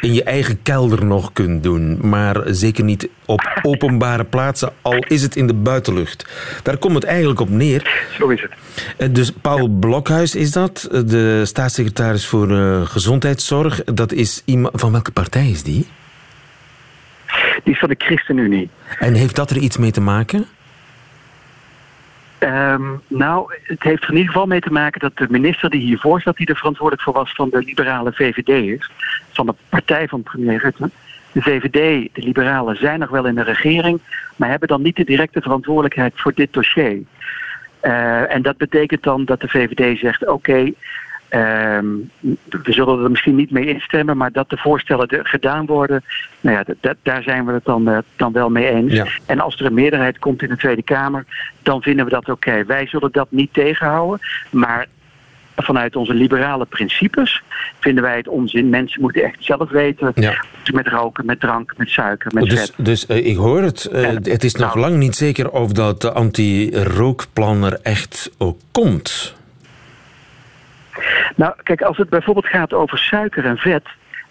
[0.00, 1.98] in je eigen kelder nog kunt doen.
[2.08, 6.26] Maar zeker niet op openbare plaatsen, al is het in de buitenlucht.
[6.62, 8.06] Daar komt het eigenlijk op neer.
[8.18, 8.46] Zo is
[8.96, 9.14] het.
[9.14, 12.48] Dus Paul Blokhuis is dat, de staatssecretaris voor
[12.86, 13.84] Gezondheidszorg.
[13.84, 15.86] Dat is iemand, van welke partij is die?
[17.62, 18.70] Die is van de ChristenUnie.
[18.98, 20.46] En heeft dat er iets mee te maken?
[22.38, 25.80] Um, nou, het heeft er in ieder geval mee te maken dat de minister die
[25.80, 28.90] hiervoor zat, die er verantwoordelijk voor was van de liberale VVD is,
[29.32, 30.90] van de partij van premier Rutte.
[31.32, 34.00] De VVD, de liberalen, zijn nog wel in de regering,
[34.36, 37.02] maar hebben dan niet de directe verantwoordelijkheid voor dit dossier.
[37.82, 40.72] Uh, en dat betekent dan dat de VVD zegt: oké,
[41.34, 41.86] Ehm,
[42.48, 46.04] we zullen er misschien niet mee instemmen, maar dat de voorstellen gedaan worden,
[46.40, 49.20] nou ja, daar zijn we het dan, uh, dan wel mee eens.
[49.26, 51.24] En als er een meerderheid komt in de Tweede Kamer,
[51.62, 52.64] dan vinden we dat oké.
[52.64, 54.20] Wij zullen dat niet tegenhouden,
[54.50, 54.86] maar
[55.56, 57.42] vanuit onze liberale principes
[57.78, 58.68] vinden wij het onzin.
[58.68, 60.12] Mensen moeten echt zelf weten.
[60.72, 62.72] Met roken, met drank, met suiker, met dus, vet.
[62.76, 63.88] Dus uh, ik hoor het.
[63.92, 64.80] Uh, het is nog nou.
[64.86, 69.34] lang niet zeker of dat anti-rookplan er echt ook komt.
[71.36, 73.82] Nou, kijk, als het bijvoorbeeld gaat over suiker en vet.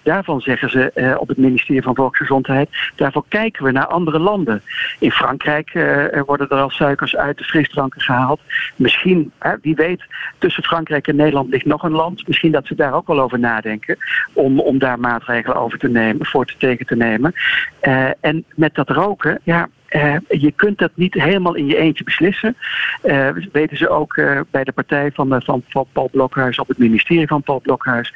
[0.03, 4.61] Daarvan zeggen ze eh, op het ministerie van Volksgezondheid, daarvoor kijken we naar andere landen.
[4.99, 8.41] In Frankrijk eh, worden er al suikers uit de frisdranken gehaald.
[8.75, 10.03] Misschien, wie weet,
[10.37, 12.27] tussen Frankrijk en Nederland ligt nog een land.
[12.27, 13.97] Misschien dat ze daar ook wel over nadenken
[14.33, 17.33] om, om daar maatregelen over te nemen, voor te tegen te nemen.
[17.81, 22.03] Uh, en met dat roken, ja, uh, je kunt dat niet helemaal in je eentje
[22.03, 22.55] beslissen.
[23.03, 26.77] Uh, weten ze ook uh, bij de partij van, van, van, Paul Blokhuis op het
[26.77, 28.13] ministerie van Paul Blokhuis.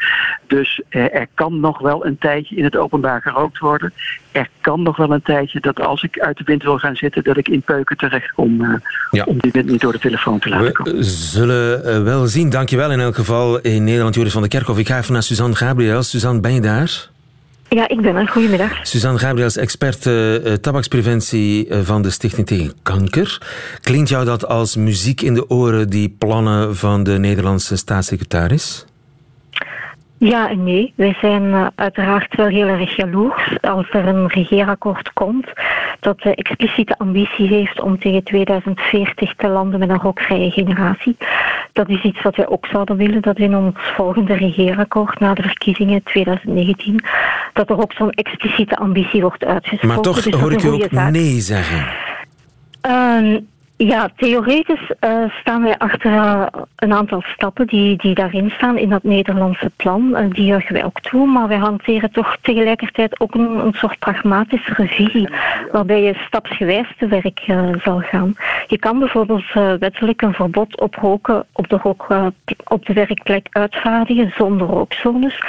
[0.48, 3.94] Dus er kan nog wel een tijdje in het openbaar gerookt worden.
[4.32, 7.24] Er kan nog wel een tijdje dat als ik uit de wind wil gaan zitten,
[7.24, 9.24] dat ik in peuken terechtkom ja.
[9.24, 10.96] om die wind niet door de telefoon te laten komen.
[10.96, 12.50] We zullen wel zien.
[12.50, 14.78] Dankjewel in elk geval in Nederland, Joris van der Kerkhof.
[14.78, 16.04] Ik ga even naar Suzanne Gabriel.
[16.04, 17.10] Suzanne, ben je daar?
[17.70, 18.28] Ja, ik ben er.
[18.28, 18.88] Goedemiddag.
[18.88, 23.42] Suzanne Gabriels, expert uh, tabakspreventie uh, van de Stichting tegen Kanker.
[23.82, 28.86] Klinkt jou dat als muziek in de oren, die plannen van de Nederlandse staatssecretaris?
[30.18, 30.94] Ja en nee.
[30.96, 35.48] Wij zijn uh, uiteraard wel heel erg jaloers als er een regeerakkoord komt
[36.00, 41.18] dat de expliciete ambitie heeft om tegen 2040 te landen met een rookvrije generatie.
[41.74, 45.42] Dat is iets wat wij ook zouden willen, dat in ons volgende regeerakkoord na de
[45.42, 47.04] verkiezingen 2019,
[47.54, 49.88] dat er ook zo'n expliciete ambitie wordt uitgesproken.
[49.88, 51.86] Maar toch dus hoor ik je ook nee zeggen.
[52.88, 53.38] Uh,
[53.78, 58.90] ja, theoretisch uh, staan wij achter uh, een aantal stappen die, die daarin staan in
[58.90, 60.10] dat Nederlandse plan.
[60.10, 64.00] Uh, die juichen wij ook toe, maar wij hanteren toch tegelijkertijd ook een, een soort
[64.00, 65.30] pragmatische revisie,
[65.72, 67.44] waarbij je stapsgewijs te werk
[67.84, 68.36] zal gaan.
[68.68, 72.08] Je kan bijvoorbeeld wettelijk een verbod op roken op de, rook,
[72.64, 75.42] op de werkplek uitvaardigen zonder rookzones.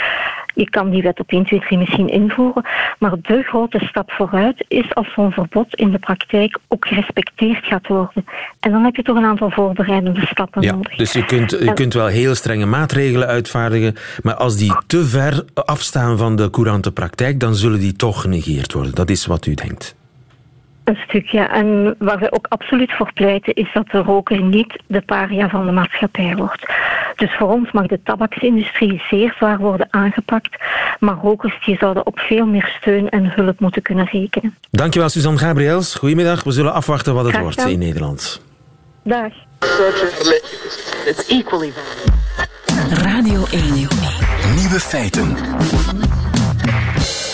[0.58, 2.64] Je kan die wet op 1, 2, 3 misschien invoeren.
[2.98, 7.86] Maar de grote stap vooruit is als zo'n verbod in de praktijk ook gerespecteerd gaat
[7.86, 8.24] worden.
[8.60, 10.96] En dan heb je toch een aantal voorbereidende stappen ja, nodig.
[10.96, 15.44] Dus je kunt, je kunt wel heel strenge maatregelen uitvaardigen, maar als die te ver
[15.54, 18.94] afstaan van de courante praktijk, dan zullen die toch genegeerd worden.
[18.94, 19.96] Dat is wat u denkt.
[20.88, 21.40] Een stukje.
[21.40, 25.66] En waar we ook absoluut voor pleiten is dat de roker niet de paria van
[25.66, 26.66] de maatschappij wordt.
[27.16, 30.56] Dus voor ons mag de tabaksindustrie zeer zwaar worden aangepakt,
[31.00, 34.56] maar rokers die zouden op veel meer steun en hulp moeten kunnen rekenen.
[34.70, 35.94] Dankjewel Suzanne Gabriels.
[35.94, 36.44] Goedemiddag.
[36.44, 38.42] We zullen afwachten wat het wordt in Nederland.
[39.02, 39.32] Dag.
[42.90, 43.72] Radio 1.
[44.56, 45.36] Nieuwe feiten.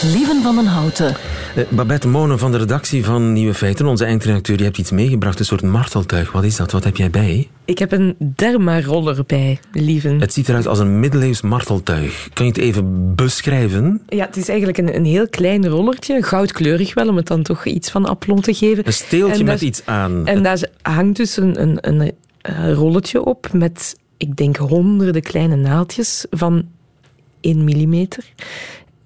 [0.02, 1.16] Lieven van den Houten.
[1.54, 5.38] Eh, Babette Monen van de redactie van Nieuwe Feiten, onze eindredacteur, die hebt iets meegebracht,
[5.38, 6.32] een soort marteltuig.
[6.32, 6.72] Wat is dat?
[6.72, 7.48] Wat heb jij bij?
[7.64, 10.20] Ik heb een dermaroller bij, lieven.
[10.20, 12.28] Het ziet eruit als een middeleeuws marteltuig.
[12.32, 14.02] Kan je het even beschrijven?
[14.08, 17.64] Ja, het is eigenlijk een, een heel klein rollertje, goudkleurig wel, om het dan toch
[17.64, 18.86] iets van aplomb te geven.
[18.86, 20.26] Een steeltje met iets aan.
[20.26, 22.12] En daar hangt dus een, een, een,
[22.42, 26.64] een rolletje op met, ik denk, honderden kleine naaldjes van
[27.40, 28.24] 1 millimeter.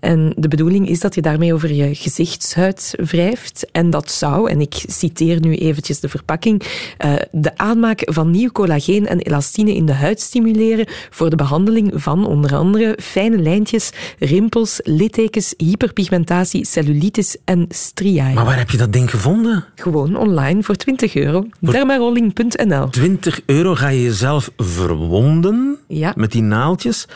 [0.00, 3.66] En de bedoeling is dat je daarmee over je gezichtshuid wrijft.
[3.72, 6.62] En dat zou, en ik citeer nu eventjes de verpakking,
[7.04, 11.92] uh, de aanmaak van nieuw collageen en elastine in de huid stimuleren voor de behandeling
[11.94, 18.34] van onder andere fijne lijntjes, rimpels, littekens, hyperpigmentatie, cellulitis en striae.
[18.34, 19.64] Maar waar heb je dat ding gevonden?
[19.74, 21.46] Gewoon online voor 20 euro.
[21.60, 26.12] Dermarolling.nl 20 euro ga je jezelf verwonden ja.
[26.16, 27.06] met die naaltjes.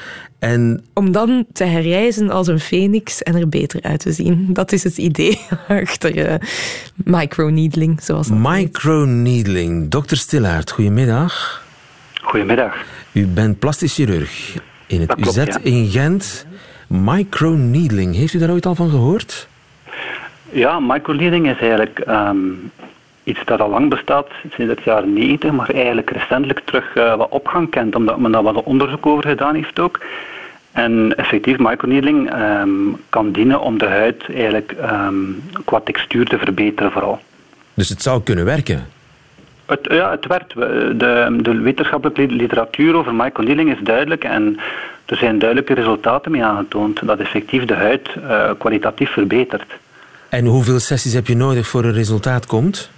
[0.42, 0.84] En...
[0.94, 4.46] Om dan te herrijzen als een phoenix en er beter uit te zien.
[4.52, 6.34] Dat is het idee achter uh,
[6.94, 9.88] microneedling, zoals Microneedling.
[9.88, 11.64] Dokter Stillaert, goedemiddag.
[12.22, 12.74] Goedemiddag.
[13.12, 15.58] U bent plastisch chirurg in het klopt, UZ ja.
[15.62, 16.46] in Gent.
[16.86, 19.48] Microneedling, heeft u daar ooit al van gehoord?
[20.50, 22.36] Ja, microneedling is eigenlijk ehm,
[23.24, 27.28] iets dat al lang bestaat, sinds het jaar 90, maar eigenlijk recentelijk terug uh, wat
[27.30, 30.00] opgang kent, omdat men daar wat onderzoek over gedaan heeft ook.
[30.72, 36.92] En effectief, microneedling um, kan dienen om de huid eigenlijk um, qua textuur te verbeteren
[36.92, 37.20] vooral.
[37.74, 38.86] Dus het zou kunnen werken?
[39.66, 40.54] Het, ja, het werkt.
[40.54, 44.58] De, de wetenschappelijke literatuur over microneedling is duidelijk en
[45.04, 49.72] er zijn duidelijke resultaten mee aangetoond dat effectief de huid uh, kwalitatief verbetert.
[50.28, 52.90] En hoeveel sessies heb je nodig voor een resultaat komt?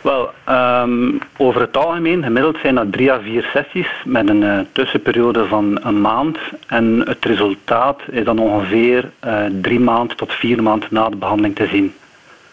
[0.00, 4.58] Wel, um, over het algemeen, gemiddeld zijn dat drie à vier sessies met een uh,
[4.72, 6.38] tussenperiode van een maand.
[6.66, 11.56] En het resultaat is dan ongeveer uh, drie maanden tot vier maanden na de behandeling
[11.56, 11.94] te zien.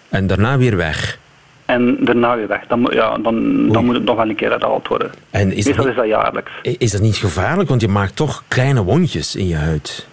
[0.10, 1.20] En daarna weer weg?
[1.66, 2.68] En daarna weer weg.
[2.68, 5.12] Dan, ja, dan, dan moet het nog wel een keer herhaald worden.
[5.30, 6.52] En is Meestal dat, niet, is dat jaarlijks.
[6.62, 7.70] is dat niet gevaarlijk?
[7.70, 10.08] Want je maakt toch kleine wondjes in je huid.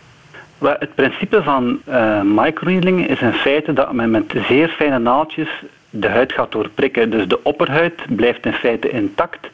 [0.58, 5.48] Wel, het principe van uh, microneedling is in feite dat men met zeer fijne naaldjes
[6.00, 7.10] de huid gaat doorprikken.
[7.10, 9.48] Dus de opperhuid blijft in feite intact,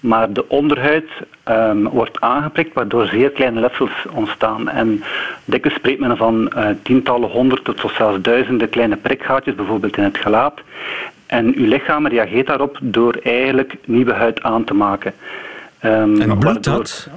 [0.00, 1.08] maar de onderhuid
[1.48, 4.68] um, wordt aangeprikt, waardoor zeer kleine letsels ontstaan.
[4.68, 5.02] En
[5.44, 10.18] dikwijls spreekt men van uh, tientallen, honderden tot zelfs duizenden kleine prikgaatjes, bijvoorbeeld in het
[10.18, 10.60] gelaat.
[11.26, 15.14] En uw lichaam reageert daarop door eigenlijk nieuwe huid aan te maken.
[15.84, 17.08] Um, en bloedt dat?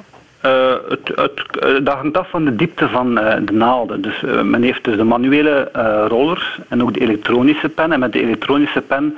[0.45, 4.01] Uh, het, het, uh, dat hangt af van de diepte van uh, de naalden.
[4.01, 5.69] Dus men heeft dus de manuele
[6.07, 7.91] rollers en ook de elektronische pen.
[7.91, 9.17] En met de elektronische pen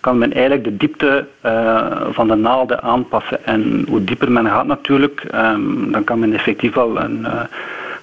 [0.00, 1.26] kan men eigenlijk de diepte
[2.10, 3.46] van de naalden aanpassen.
[3.46, 7.26] En hoe dieper men gaat natuurlijk, um, dan kan men effectief wel een,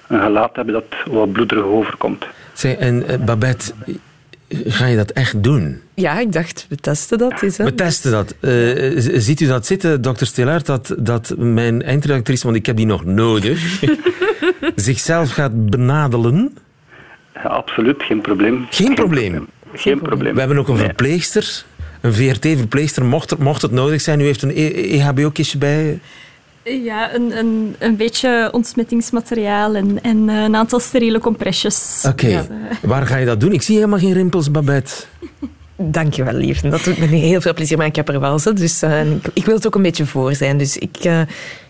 [0.06, 2.26] een gelaat hebben dat wat bloederig overkomt.
[2.52, 3.72] Zeg, en Babette,
[4.66, 5.80] ga je dat echt doen?
[5.94, 7.42] Ja, ik dacht, we testen dat.
[7.42, 7.64] Is, hè?
[7.64, 8.34] We testen dat.
[8.40, 12.86] Uh, ziet u dat zitten, dokter Stillaert, dat, dat mijn eindredactrice, want ik heb die
[12.86, 13.82] nog nodig,
[14.74, 16.56] zichzelf gaat benadelen?
[17.34, 18.56] Ja, absoluut, geen probleem.
[18.56, 19.30] Geen, geen probleem?
[19.30, 19.48] probleem.
[19.74, 20.34] Geen probleem.
[20.34, 20.84] We hebben ook een nee.
[20.84, 21.64] verpleegster,
[22.00, 24.20] een VRT-verpleegster, mocht, het, mocht het nodig zijn.
[24.20, 26.00] U heeft een E- EHBO-kistje bij...
[26.64, 32.02] Ja, een, een, een beetje ontsmettingsmateriaal en, en een aantal steriele compressjes.
[32.06, 32.30] Oké, okay.
[32.30, 32.46] ja,
[32.82, 33.52] waar ga je dat doen?
[33.52, 34.92] Ik zie helemaal geen rimpels, Babette.
[35.76, 36.60] Dankjewel, lief.
[36.60, 38.52] Dat doet me heel veel plezier, maar ik heb er wel zo.
[38.52, 40.58] Dus uh, ik, ik, wil het ook een beetje voor zijn.
[40.58, 41.20] Dus ik, uh,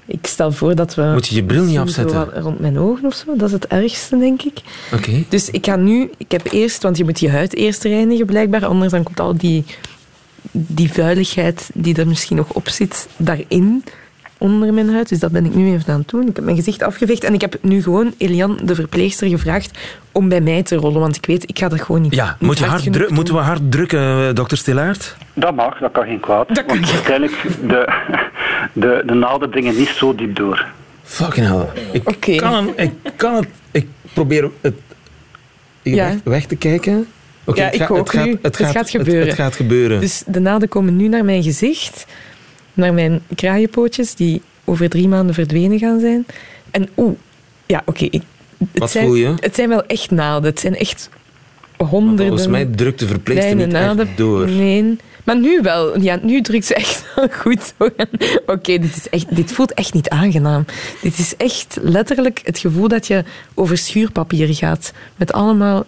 [0.06, 1.10] ik stel voor dat we...
[1.12, 2.30] Moet je je bril niet afzetten?
[2.34, 3.36] Rond mijn ogen of zo.
[3.36, 4.60] Dat is het ergste, denk ik.
[4.92, 5.08] Oké.
[5.08, 5.26] Okay.
[5.28, 6.10] Dus ik ga nu...
[6.16, 6.82] Ik heb eerst...
[6.82, 8.66] Want je moet je huid eerst reinigen, blijkbaar.
[8.66, 9.64] Anders dan komt al die,
[10.50, 13.84] die vuiligheid die er misschien nog op zit, daarin
[14.42, 15.08] onder mijn huid.
[15.08, 16.28] Dus dat ben ik nu even aan het doen.
[16.28, 19.78] Ik heb mijn gezicht afgeveegd en ik heb nu gewoon Elian, de verpleegster, gevraagd
[20.12, 21.00] om bij mij te rollen.
[21.00, 23.12] Want ik weet, ik ga dat gewoon niet Ja, niet moet je hard hard dru
[23.14, 25.16] moeten we hard drukken, dokter Stillaert?
[25.34, 26.48] Dat mag, dat kan geen kwaad.
[26.48, 27.92] Dat want kan uiteindelijk, de,
[28.72, 30.66] de, de naalden dringen niet zo diep door.
[31.02, 31.66] Fucking hell.
[31.92, 32.36] Ik, okay.
[32.36, 33.46] kan, hem, ik kan het...
[33.70, 34.74] Ik probeer het
[35.82, 36.08] ja.
[36.08, 37.06] weg, weg te kijken.
[37.44, 38.30] Okay, ja, het, ik ga, ook het, gaat, nu.
[38.30, 39.20] het, het gaat, gaat gebeuren.
[39.20, 40.00] Het, het gaat gebeuren.
[40.00, 42.06] Dus de naalden komen nu naar mijn gezicht,
[42.74, 46.26] naar mijn kraaienpootjes, die over drie maanden verdwenen gaan zijn.
[46.70, 47.14] En oeh,
[47.66, 48.04] ja, oké.
[48.04, 48.22] Okay,
[48.72, 49.34] Wat zijn, voel je?
[49.40, 50.50] Het zijn wel echt naalden.
[50.50, 51.08] Het zijn echt
[51.76, 52.16] honderden...
[52.16, 54.06] Maar volgens mij drukt de verpleegster niet naalden.
[54.06, 54.48] echt door.
[54.48, 56.00] Nee, maar nu wel.
[56.00, 57.74] Ja, nu drukt ze echt wel goed.
[57.78, 58.06] Oké,
[58.46, 60.64] okay, dit, is echt, dit voelt echt niet aangenaam.
[61.02, 64.92] Dit is echt letterlijk het gevoel dat je over schuurpapier gaat.
[65.16, 65.84] Met allemaal...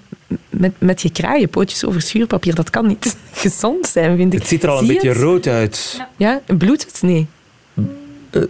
[0.51, 2.55] Met, met je kraaienpootjes over schuurpapier.
[2.55, 4.39] Dat kan niet gezond zijn, vind ik.
[4.39, 5.19] Het ziet er al een Zie beetje het?
[5.19, 6.01] rood uit.
[6.17, 7.03] Ja, bloedt het?
[7.03, 7.27] Nee.
[8.31, 8.43] Uh,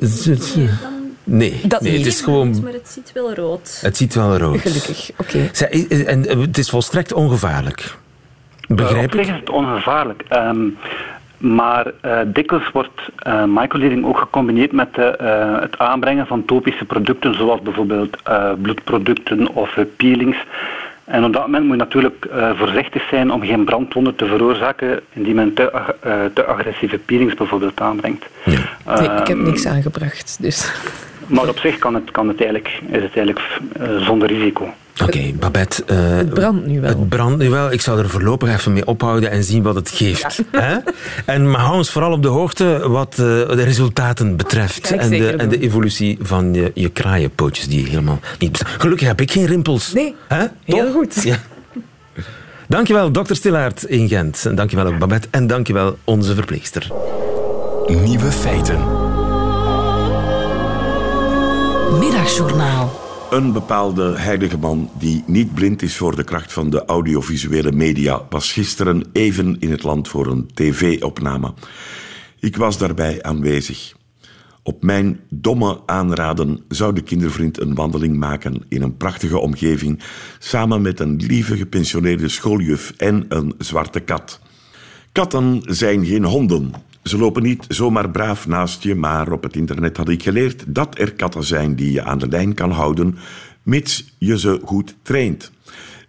[1.25, 2.05] nee, dat nee niet.
[2.05, 2.63] het is gewoon...
[2.63, 3.79] Maar het ziet wel rood.
[3.81, 4.61] Het ziet wel rood.
[4.61, 5.51] Gelukkig, oké.
[5.53, 6.05] Okay.
[6.05, 7.97] En het is volstrekt ongevaarlijk.
[8.69, 9.27] Begrijp uh, ik?
[9.27, 10.25] is het ongevaarlijk.
[10.33, 10.77] Um,
[11.39, 15.07] maar uh, dikwijls wordt uh, microneedling ook gecombineerd met uh,
[15.61, 18.17] het aanbrengen van topische producten, zoals bijvoorbeeld
[18.63, 20.37] bloedproducten of peelings.
[21.05, 25.35] En op dat moment moet je natuurlijk voorzichtig zijn om geen brandwonden te veroorzaken indien
[25.35, 25.95] men te,
[26.35, 28.27] te agressieve peelings bijvoorbeeld aanbrengt.
[28.45, 28.59] Ja.
[28.99, 30.73] Nee, ik heb niks aangebracht, dus...
[31.27, 33.41] Maar op zich kan het, kan het eigenlijk, is het eigenlijk
[34.01, 34.75] zonder risico.
[35.03, 35.83] Oké, Babette.
[35.87, 36.89] Uh, het brandt nu wel.
[36.89, 37.73] Het brandt nu wel.
[37.73, 40.43] Ik zou er voorlopig even mee ophouden en zien wat het geeft.
[40.51, 40.77] Hè?
[41.27, 43.17] En maar hou ons vooral op de hoogte wat uh,
[43.49, 44.91] de resultaten betreft.
[44.91, 48.81] En de, en de, evolutie van je, je kraaienpootjes die helemaal niet bestaan.
[48.81, 49.93] Gelukkig heb ik geen rimpels.
[49.93, 50.45] Nee, Hè?
[50.65, 51.23] heel goed.
[51.23, 51.37] Ja.
[52.69, 54.47] Dankjewel, dokter Stillaert in Gent.
[54.47, 55.29] En dankjewel ook Babette.
[55.31, 56.89] En dankjewel onze verpleegster.
[57.87, 59.14] Nieuwe feiten.
[61.93, 63.01] Middagjournaal.
[63.31, 68.23] Een bepaalde heilige man die niet blind is voor de kracht van de audiovisuele media
[68.31, 71.55] was gisteren even in het land voor een tv-opname.
[72.41, 73.95] Ik was daarbij aanwezig.
[74.63, 80.03] Op mijn domme aanraden zou de kindervriend een wandeling maken in een prachtige omgeving
[80.39, 84.41] samen met een lieve gepensioneerde schooljuf en een zwarte kat.
[85.13, 86.73] Katten zijn geen honden.
[87.05, 90.99] Ze lopen niet zomaar braaf naast je, maar op het internet had ik geleerd dat
[90.99, 93.19] er katten zijn die je aan de lijn kan houden,
[93.63, 95.53] mits je ze goed traint.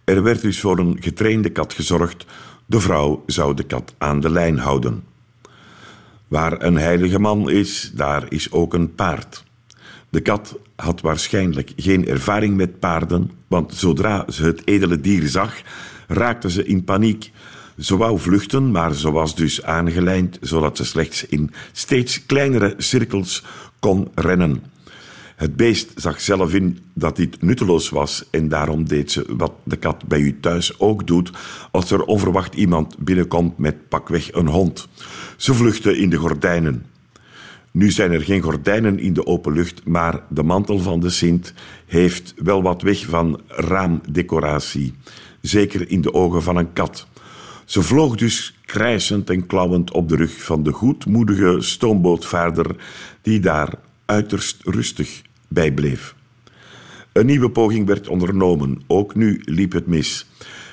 [0.04, 2.26] Er werd dus voor een getrainde kat gezorgd.
[2.66, 5.04] De vrouw zou de kat aan de lijn houden.
[6.28, 9.44] Waar een heilige man is, daar is ook een paard.
[10.08, 15.60] De kat had waarschijnlijk geen ervaring met paarden, want zodra ze het edele dier zag,
[16.08, 17.32] raakte ze in paniek.
[17.78, 23.44] Ze wou vluchten, maar ze was dus aangelijnd, zodat ze slechts in steeds kleinere cirkels
[23.78, 24.62] kon rennen.
[25.36, 29.76] Het beest zag zelf in dat dit nutteloos was en daarom deed ze wat de
[29.76, 31.30] kat bij u thuis ook doet
[31.70, 34.88] als er onverwacht iemand binnenkomt met pakweg een hond.
[35.36, 36.86] Ze vluchtte in de gordijnen.
[37.70, 41.54] Nu zijn er geen gordijnen in de open lucht, maar de mantel van de Sint
[41.86, 44.94] heeft wel wat weg van raamdecoratie,
[45.40, 47.06] zeker in de ogen van een kat.
[47.66, 52.76] Ze vloog dus krijsend en klauwend op de rug van de goedmoedige stoombootvaarder
[53.22, 53.72] die daar
[54.04, 56.14] uiterst rustig bij bleef.
[57.12, 60.26] Een nieuwe poging werd ondernomen, ook nu liep het mis.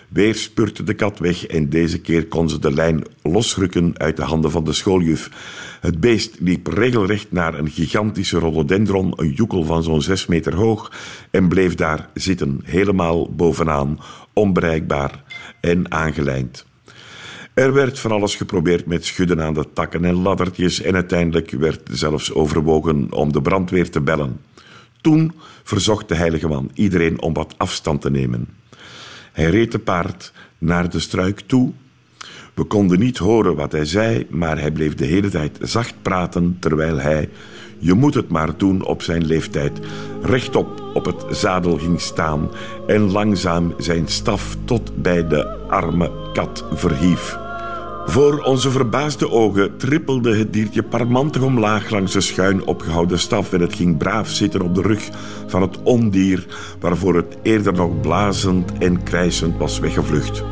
[0.10, 4.24] Weer spurte de kat weg en deze keer kon ze de lijn losrukken uit de
[4.24, 5.30] handen van de schooljuf.
[5.82, 10.92] Het beest liep regelrecht naar een gigantische rhododendron, een joekel van zo'n zes meter hoog,
[11.32, 14.00] en bleef daar zitten, helemaal bovenaan,
[14.34, 15.24] onbereikbaar
[15.62, 16.66] en aangelijnd.
[17.54, 21.90] Er werd van alles geprobeerd met schudden aan de takken en laddertjes en uiteindelijk werd
[21.92, 24.40] zelfs overwogen om de brandweer te bellen.
[25.02, 25.32] Toen
[25.64, 28.48] verzocht de heilige man iedereen om wat afstand te nemen.
[29.32, 31.72] Hij reed te paard naar de struik toe.
[32.54, 36.58] We konden niet horen wat hij zei, maar hij bleef de hele tijd zacht praten
[36.60, 37.30] terwijl hij,
[37.80, 39.80] je moet het maar doen op zijn leeftijd,
[40.22, 42.50] rechtop op het zadel ging staan
[42.88, 47.43] en langzaam zijn staf tot bij de arme kat verhief.
[48.06, 53.62] Voor onze verbaasde ogen trippelde het diertje parmantig omlaag langs de schuin opgehouden staf en
[53.62, 55.10] het ging braaf zitten op de rug
[55.48, 56.46] van het ondier
[56.80, 60.44] waarvoor het eerder nog blazend en krijsend was weggevlucht.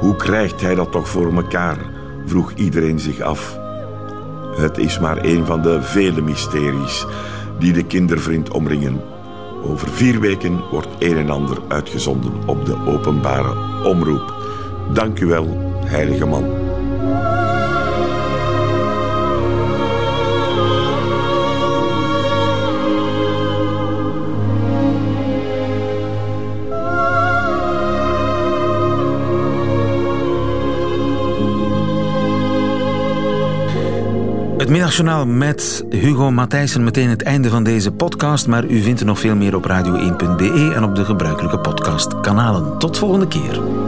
[0.00, 1.78] Hoe krijgt hij dat toch voor mekaar?
[2.26, 3.58] vroeg iedereen zich af.
[4.56, 7.06] Het is maar een van de vele mysteries
[7.58, 9.00] die de kindervriend omringen.
[9.64, 14.34] Over vier weken wordt een en ander uitgezonden op de openbare omroep.
[14.92, 16.61] Dank u wel, heilige man.
[34.62, 36.84] Het middagjournaal met Hugo Matthijssen.
[36.84, 38.46] Meteen het einde van deze podcast.
[38.46, 42.78] Maar u vindt er nog veel meer op radio1.be en op de gebruikelijke podcastkanalen.
[42.78, 43.81] Tot volgende keer.